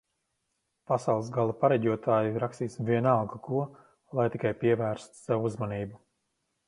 Pasaules 0.91 1.27
gala 1.35 1.53
pareģotāji 1.65 2.41
rakstīs 2.45 2.79
vienalga 2.87 3.39
ko, 3.49 3.61
lai 4.21 4.27
tikai 4.37 4.55
pievērstu 4.65 5.21
sev 5.27 5.47
uzmanību 5.51 6.01